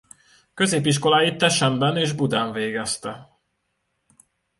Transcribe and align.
Középiskoláit 0.53 1.37
Teschenben 1.37 1.97
és 1.97 2.11
Budán 2.11 2.51
végezte. 2.51 3.39